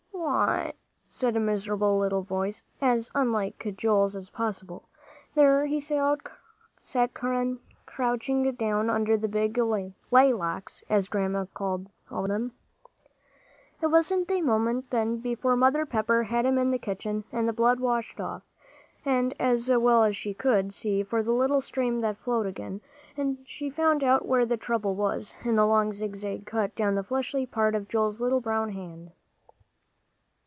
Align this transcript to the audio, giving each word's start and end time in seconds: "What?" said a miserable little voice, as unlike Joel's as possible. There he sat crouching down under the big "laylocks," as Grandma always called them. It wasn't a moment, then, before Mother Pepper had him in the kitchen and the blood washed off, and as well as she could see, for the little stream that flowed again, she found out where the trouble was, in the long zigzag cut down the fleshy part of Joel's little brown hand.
"What?" 0.23 0.75
said 1.09 1.35
a 1.35 1.39
miserable 1.41 1.99
little 1.99 2.21
voice, 2.21 2.63
as 2.79 3.11
unlike 3.13 3.73
Joel's 3.75 4.15
as 4.15 4.29
possible. 4.29 4.83
There 5.35 5.65
he 5.65 5.79
sat 5.81 6.19
crouching 7.93 8.51
down 8.55 8.89
under 8.89 9.17
the 9.17 9.27
big 9.27 9.57
"laylocks," 9.57 10.83
as 10.89 11.07
Grandma 11.09 11.45
always 11.55 11.87
called 12.09 12.29
them. 12.29 12.53
It 13.81 13.87
wasn't 13.87 14.31
a 14.31 14.41
moment, 14.41 14.89
then, 14.89 15.17
before 15.17 15.57
Mother 15.57 15.85
Pepper 15.85 16.23
had 16.23 16.45
him 16.45 16.57
in 16.57 16.71
the 16.71 16.77
kitchen 16.79 17.25
and 17.31 17.47
the 17.49 17.53
blood 17.53 17.79
washed 17.81 18.19
off, 18.21 18.43
and 19.03 19.33
as 19.39 19.69
well 19.69 20.03
as 20.03 20.15
she 20.15 20.33
could 20.33 20.73
see, 20.73 21.03
for 21.03 21.23
the 21.23 21.33
little 21.33 21.61
stream 21.61 21.99
that 22.01 22.17
flowed 22.17 22.45
again, 22.45 22.79
she 23.43 23.69
found 23.69 24.01
out 24.03 24.25
where 24.27 24.45
the 24.45 24.55
trouble 24.57 24.95
was, 24.95 25.35
in 25.43 25.55
the 25.57 25.65
long 25.67 25.91
zigzag 25.91 26.45
cut 26.45 26.73
down 26.75 26.95
the 26.95 27.03
fleshy 27.03 27.45
part 27.45 27.75
of 27.75 27.89
Joel's 27.89 28.21
little 28.21 28.39
brown 28.39 28.69
hand. 28.71 29.11